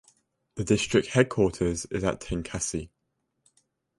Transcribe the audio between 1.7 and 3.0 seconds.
is at Tenkasi.